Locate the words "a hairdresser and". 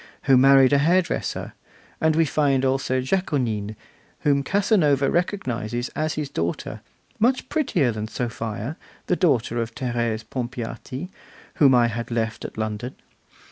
0.73-2.15